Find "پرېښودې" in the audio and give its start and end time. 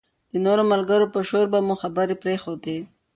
2.23-2.77